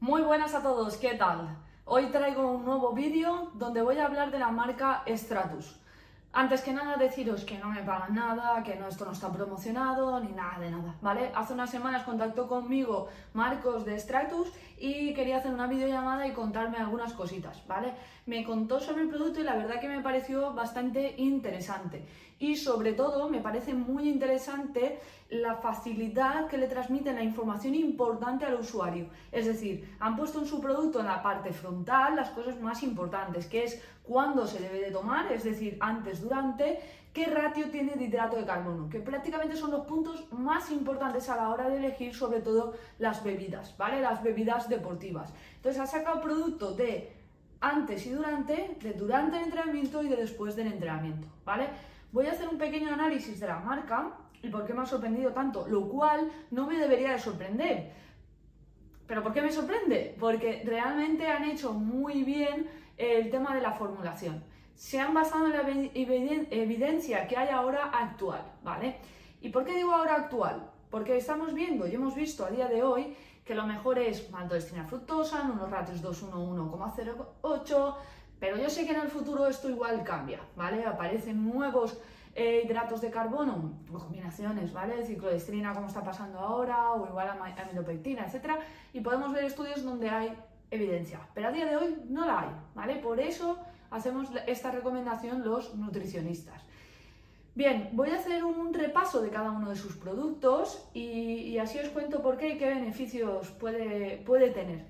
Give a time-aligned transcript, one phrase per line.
[0.00, 1.56] Muy buenas a todos, ¿qué tal?
[1.84, 5.80] Hoy traigo un nuevo vídeo donde voy a hablar de la marca Stratus.
[6.32, 10.20] Antes que nada deciros que no me pagan nada, que no, esto no está promocionado,
[10.20, 11.32] ni nada de nada, ¿vale?
[11.34, 16.76] Hace unas semanas contactó conmigo Marcos de Stratus y quería hacer una videollamada y contarme
[16.76, 17.94] algunas cositas, ¿vale?
[18.26, 22.06] Me contó sobre el producto y la verdad que me pareció bastante interesante.
[22.38, 25.00] Y sobre todo me parece muy interesante
[25.30, 29.08] la facilidad que le transmiten la información importante al usuario.
[29.32, 33.46] Es decir, han puesto en su producto en la parte frontal las cosas más importantes,
[33.46, 36.80] que es cuándo se debe de tomar, es decir, antes, durante,
[37.12, 41.36] qué ratio tiene de hidrato de carbono, que prácticamente son los puntos más importantes a
[41.36, 44.00] la hora de elegir sobre todo las bebidas, ¿vale?
[44.00, 45.32] Las bebidas deportivas.
[45.56, 47.12] Entonces ha sacado producto de
[47.60, 51.68] antes y durante, de durante el entrenamiento y de después del entrenamiento, ¿vale?
[52.12, 54.10] Voy a hacer un pequeño análisis de la marca
[54.42, 57.92] y por qué me ha sorprendido tanto, lo cual no me debería de sorprender.
[59.06, 60.14] ¿Pero por qué me sorprende?
[60.20, 64.42] Porque realmente han hecho muy bien el tema de la formulación.
[64.74, 65.62] Se han basado en la
[66.50, 68.96] evidencia que hay ahora actual, ¿vale?
[69.40, 70.70] ¿Y por qué digo ahora actual?
[70.90, 74.84] Porque estamos viendo y hemos visto a día de hoy que lo mejor es maltodextrina
[74.84, 77.94] fructosa, en unos ratios 2,1,1,08,
[78.38, 80.84] pero yo sé que en el futuro esto igual cambia, ¿vale?
[80.84, 81.98] Aparecen nuevos
[82.34, 85.04] eh, hidratos de carbono, combinaciones, ¿vale?
[85.04, 88.58] Ciclodestrina como está pasando ahora, o igual amilopectina, etcétera,
[88.92, 90.36] y podemos ver estudios donde hay
[90.70, 92.96] evidencia, pero a día de hoy no la hay, ¿vale?
[92.96, 93.58] Por eso
[93.90, 96.62] hacemos esta recomendación los nutricionistas.
[97.54, 101.88] Bien, voy a hacer un repaso de cada uno de sus productos y, así os
[101.88, 104.84] cuento por qué y qué beneficios puede, puede tener.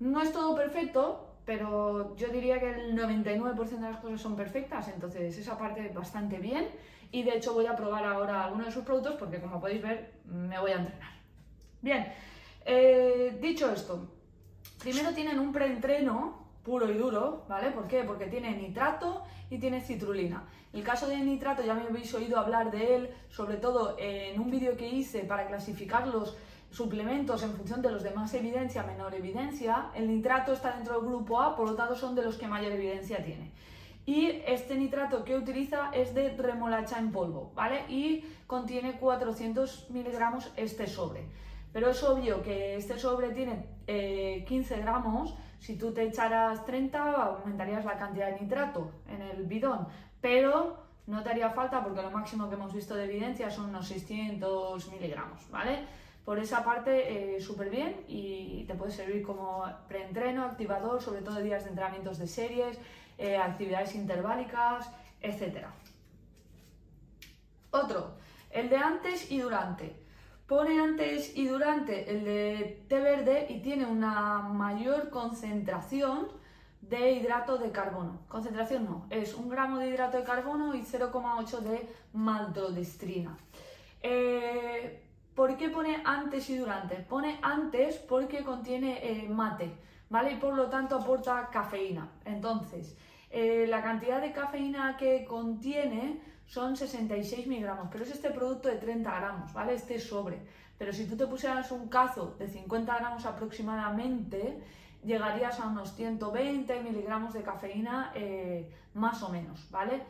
[0.00, 4.88] No es todo perfecto, pero yo diría que el 99% de las cosas son perfectas,
[4.88, 6.68] entonces esa parte bastante bien.
[7.10, 10.12] Y de hecho voy a probar ahora algunos de sus productos porque como podéis ver
[10.26, 11.12] me voy a entrenar.
[11.80, 12.12] Bien,
[12.66, 14.06] eh, dicho esto,
[14.80, 17.70] primero tienen un preentreno puro y duro, ¿vale?
[17.70, 18.02] ¿Por qué?
[18.04, 20.44] Porque tiene nitrato y tiene citrulina.
[20.72, 24.50] El caso de nitrato ya me habéis oído hablar de él, sobre todo en un
[24.50, 26.36] vídeo que hice para clasificar los
[26.70, 29.90] suplementos en función de los de más evidencia, menor evidencia.
[29.94, 32.72] El nitrato está dentro del grupo A, por lo tanto son de los que mayor
[32.72, 33.50] evidencia tiene.
[34.06, 37.84] Y este nitrato que utiliza es de remolacha en polvo, ¿vale?
[37.88, 41.26] Y contiene 400 miligramos este sobre.
[41.72, 47.12] Pero es obvio que este sobre tiene 15 eh, gramos, si tú te echaras 30
[47.12, 49.86] aumentarías la cantidad de nitrato en el bidón,
[50.20, 53.86] pero no te haría falta porque lo máximo que hemos visto de evidencia son unos
[53.88, 55.84] 600 miligramos, ¿vale?
[56.24, 61.40] Por esa parte, eh, súper bien y te puede servir como preentreno, activador, sobre todo
[61.40, 62.78] días de entrenamientos de series,
[63.18, 65.66] eh, actividades interválicas, etc.
[67.70, 68.14] Otro,
[68.50, 69.99] el de antes y durante.
[70.50, 76.26] Pone antes y durante el de té verde y tiene una mayor concentración
[76.80, 78.18] de hidrato de carbono.
[78.26, 83.38] Concentración no, es un gramo de hidrato de carbono y 0,8 de maltodextrina.
[84.02, 85.00] Eh,
[85.36, 86.96] ¿Por qué pone antes y durante?
[86.96, 89.72] Pone antes porque contiene eh, mate,
[90.08, 90.32] ¿vale?
[90.32, 92.08] Y por lo tanto aporta cafeína.
[92.24, 92.96] Entonces,
[93.30, 98.76] eh, la cantidad de cafeína que contiene son 66 miligramos, pero es este producto de
[98.76, 99.74] 30 gramos, ¿vale?
[99.74, 100.38] Este sobre.
[100.76, 104.60] Pero si tú te pusieras un cazo de 50 gramos aproximadamente,
[105.04, 110.02] llegarías a unos 120 miligramos de cafeína eh, más o menos, ¿vale?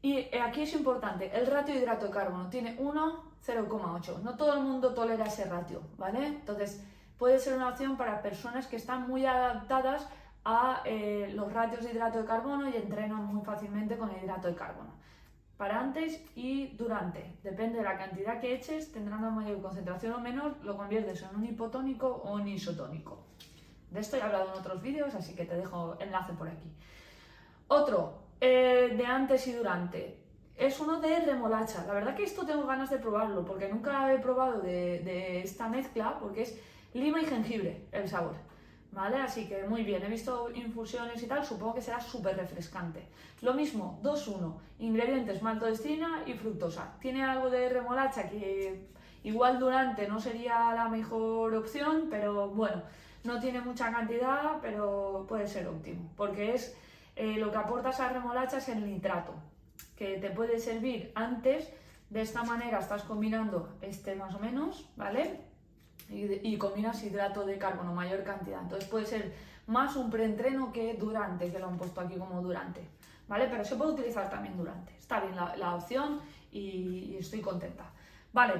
[0.00, 4.22] Y eh, aquí es importante, el ratio de hidrato de carbono tiene 1, 0,8.
[4.22, 6.26] No todo el mundo tolera ese ratio, ¿vale?
[6.26, 6.82] Entonces,
[7.18, 10.06] puede ser una opción para personas que están muy adaptadas
[10.48, 14.46] a eh, los ratios de hidrato de carbono y entrenan muy fácilmente con el hidrato
[14.46, 14.94] de carbono
[15.56, 17.32] para antes y durante.
[17.42, 21.34] Depende de la cantidad que eches, tendrá una mayor concentración o menor, lo conviertes en
[21.34, 23.24] un hipotónico o un isotónico.
[23.90, 26.70] De esto he hablado en otros vídeos, así que te dejo enlace por aquí.
[27.68, 30.20] Otro, eh, de antes y durante.
[30.56, 31.84] Es uno de remolacha.
[31.86, 35.68] La verdad que esto tengo ganas de probarlo, porque nunca he probado de, de esta
[35.68, 36.60] mezcla, porque es
[36.92, 38.34] lima y jengibre el sabor.
[38.96, 39.18] ¿Vale?
[39.18, 43.06] Así que muy bien, he visto infusiones y tal, supongo que será súper refrescante.
[43.42, 46.94] Lo mismo, 2-1, ingredientes maltodextrina y fructosa.
[46.98, 48.88] Tiene algo de remolacha que
[49.22, 52.82] igual durante no sería la mejor opción, pero bueno,
[53.22, 56.74] no tiene mucha cantidad, pero puede ser óptimo, porque es
[57.16, 59.34] eh, lo que aporta esa remolacha es el nitrato,
[59.94, 61.70] que te puede servir antes,
[62.08, 65.40] de esta manera estás combinando este más o menos, ¿vale?
[66.08, 68.62] Y, combinas hidrato de carbono, mayor cantidad.
[68.62, 69.34] Entonces puede ser
[69.66, 72.86] más un preentreno que durante, que lo han puesto aquí como durante,
[73.28, 73.48] ¿vale?
[73.50, 74.96] Pero se puede utilizar también durante.
[74.96, 76.20] Está bien la, opción
[76.52, 77.84] y, estoy contenta.
[78.32, 78.54] Vale,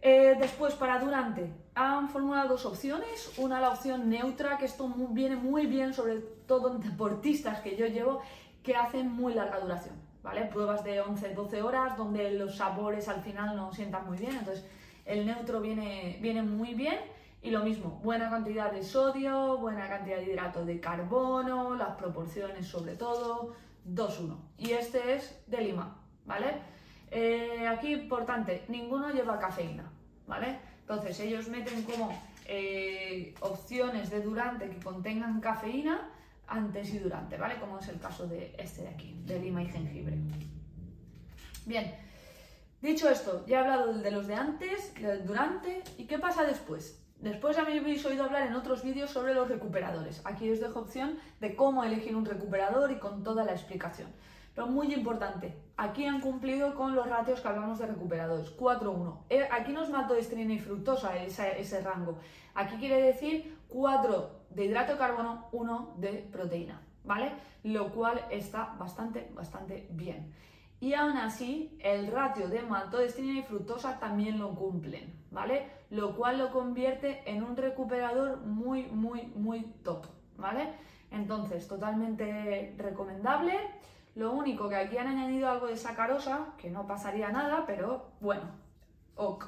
[0.00, 3.32] Eh, después, para durante, han formulado dos opciones.
[3.36, 7.84] Una, la opción neutra, que esto viene muy bien, sobre todo en deportistas que yo
[7.86, 8.22] llevo,
[8.62, 10.42] que hacen muy larga duración, ¿vale?
[10.44, 14.64] Pruebas de 11-12 horas, donde los sabores al final no sientan muy bien, entonces
[15.08, 16.98] el neutro viene, viene muy bien.
[17.40, 22.66] Y lo mismo, buena cantidad de sodio, buena cantidad de hidrato de carbono, las proporciones
[22.66, 23.54] sobre todo,
[23.88, 24.36] 2-1.
[24.58, 25.96] Y este es de lima,
[26.26, 26.46] ¿vale?
[27.10, 29.90] Eh, aquí importante, ninguno lleva cafeína,
[30.26, 30.58] ¿vale?
[30.80, 32.10] Entonces ellos meten como
[32.46, 36.10] eh, opciones de durante que contengan cafeína
[36.48, 37.54] antes y durante, ¿vale?
[37.60, 40.16] Como es el caso de este de aquí, de lima y jengibre.
[41.66, 41.94] Bien,
[42.80, 47.02] dicho esto, ya he hablado de los de antes, del durante, ¿y qué pasa después?
[47.20, 50.20] Después ya me habéis oído hablar en otros vídeos sobre los recuperadores.
[50.24, 54.08] Aquí os dejo opción de cómo elegir un recuperador y con toda la explicación.
[54.54, 59.18] Pero muy importante, aquí han cumplido con los ratios que hablamos de recuperadores, 4-1.
[59.30, 62.18] Eh, aquí no es maltodextrina y fructosa ese, ese rango.
[62.54, 67.32] Aquí quiere decir 4 de hidrato de carbono, 1 de proteína, ¿vale?
[67.62, 70.34] Lo cual está bastante, bastante bien.
[70.80, 75.68] Y aún así, el ratio de maltodextrina y fructosa también lo cumplen, ¿vale?
[75.90, 80.74] Lo cual lo convierte en un recuperador muy, muy, muy top, ¿vale?
[81.10, 83.54] Entonces, totalmente recomendable.
[84.14, 88.44] Lo único que aquí han añadido algo de sacarosa, que no pasaría nada, pero bueno,
[89.16, 89.46] ok.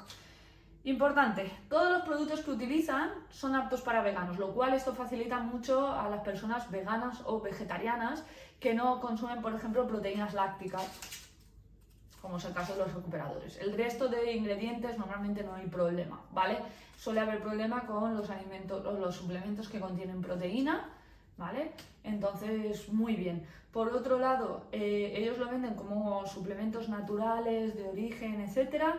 [0.83, 5.91] Importante, todos los productos que utilizan son aptos para veganos, lo cual esto facilita mucho
[5.91, 8.25] a las personas veganas o vegetarianas
[8.59, 10.89] que no consumen, por ejemplo, proteínas lácticas,
[12.21, 13.57] como es el caso de los recuperadores.
[13.59, 16.59] El resto de ingredientes normalmente no hay problema, ¿vale?
[16.97, 20.89] Suele haber problema con los alimentos, los suplementos que contienen proteína,
[21.37, 21.71] ¿vale?
[22.03, 23.45] Entonces, muy bien.
[23.71, 28.97] Por otro lado, eh, ellos lo venden como suplementos naturales, de origen, etcétera,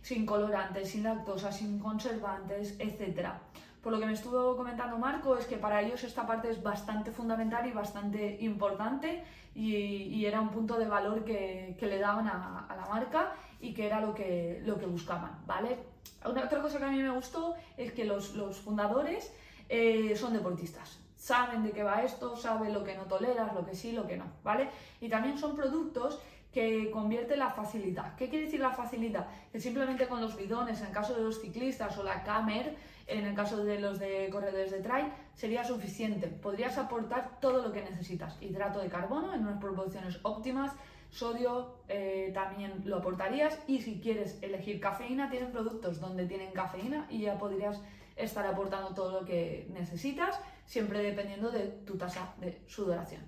[0.00, 3.40] sin colorantes, sin lactosa, sin conservantes, etcétera.
[3.82, 7.10] Por lo que me estuvo comentando Marco, es que para ellos esta parte es bastante
[7.10, 9.24] fundamental y bastante importante
[9.54, 14.00] y, era un punto de valor que, le daban a, la marca y que era
[14.00, 15.78] lo que, lo que buscaban, ¿vale?
[16.24, 18.30] otra cosa que a mí me gustó es que los,
[18.60, 19.32] fundadores
[19.68, 23.74] eh, son deportistas, saben de qué va esto, saben lo que no toleras, lo que
[23.74, 24.68] sí, lo que no, ¿vale?
[25.00, 26.20] Y también son productos
[26.52, 28.14] que convierten la facilidad.
[28.16, 29.26] ¿Qué quiere decir la facilidad?
[29.50, 32.76] Que simplemente con los bidones, en caso de los ciclistas, o la Camer,
[33.06, 36.28] en el caso de los de corredores de trail, sería suficiente.
[36.28, 38.36] Podrías aportar todo lo que necesitas.
[38.40, 40.72] Hidrato de carbono en unas proporciones óptimas,
[41.10, 47.06] sodio eh, también lo aportarías y si quieres elegir cafeína, tienen productos donde tienen cafeína
[47.10, 47.80] y ya podrías
[48.16, 53.22] estar aportando todo lo que necesitas siempre dependiendo de tu tasa de sudoración.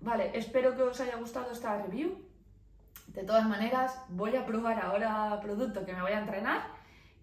[0.00, 2.20] Vale, espero que os haya gustado esta review.
[3.08, 6.81] De todas maneras, voy a probar ahora producto que me voy a entrenar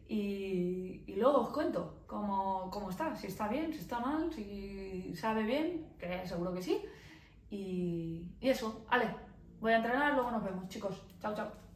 [0.09, 5.43] y, luego os cuento cómo, cómo, está, si está bien, si está mal, si sabe
[5.43, 6.81] bien, que seguro que sí.
[7.51, 9.05] Y, y eso, vale,
[9.61, 10.95] voy a entrenar, luego nos vemos, chicos.
[11.21, 11.68] Chao, chao.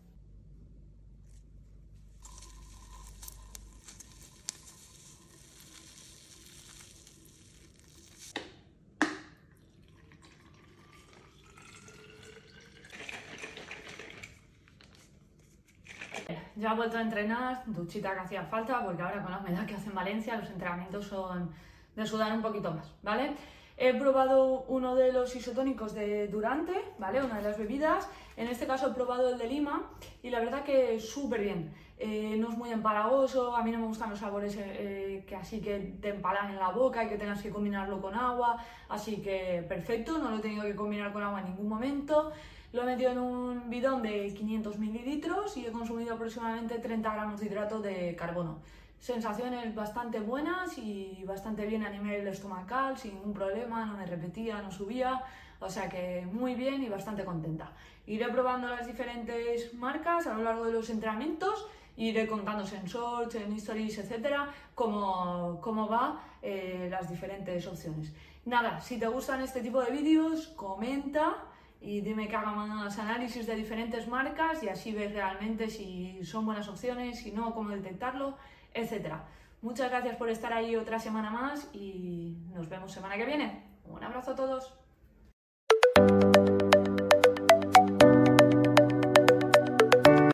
[16.63, 19.75] Ya he vuelto a entrenar, duchita que hacía falta, porque ahora con la humedad que
[19.75, 21.51] hace en Valencia los entrenamientos son
[21.94, 23.33] de sudar un poquito más, ¿vale?
[23.75, 27.22] He probado uno de los isotónicos de Durante, ¿vale?
[27.22, 28.08] Una de las bebidas.
[28.38, 29.84] En este caso he probado el de Lima
[30.22, 31.74] y la verdad que súper bien.
[31.98, 35.36] Eh, no es muy empalagoso, a mí no me gustan los sabores eh, eh, que
[35.36, 38.58] así que te empalan en la boca y que tengas que combinarlo con agua,
[38.89, 42.32] así que perfecto, no lo he tenido que combinar con agua en ningún momento.
[42.74, 47.39] Lo he metido en un bidón de 500 mililitros y he consumido aproximadamente 30 gramos
[47.39, 48.62] de hidrato de carbono.
[49.00, 54.60] Sensaciones bastante buenas y bastante bien a nivel estomacal, sin ningún problema, no me repetía,
[54.63, 55.22] no subía,
[55.60, 57.72] o sea que muy bien y bastante contenta.
[58.08, 63.36] Iré probando las diferentes marcas a lo largo de los entrenamientos iré contando en shorts,
[63.36, 68.12] en stories, etcétera, cómo, cómo va eh, las diferentes opciones.
[68.46, 71.36] Nada, si te gustan este tipo de vídeos, comenta
[71.83, 76.45] y dime que haga más análisis de diferentes marcas y así ves realmente si son
[76.45, 78.37] buenas opciones, si no, cómo detectarlo,
[78.73, 79.15] etc.
[79.61, 83.63] Muchas gracias por estar ahí otra semana más y nos vemos semana que viene.
[83.85, 84.82] Un abrazo a todos.